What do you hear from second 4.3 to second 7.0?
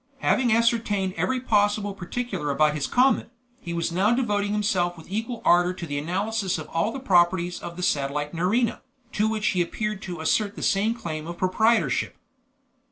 himself with equal ardor to the analysis of all the